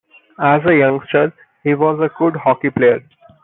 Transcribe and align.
As 0.39 0.65
a 0.65 0.75
youngster, 0.75 1.31
he 1.63 1.75
was 1.75 1.99
a 1.99 2.09
good 2.17 2.35
hockey 2.35 2.71
player. 2.71 3.03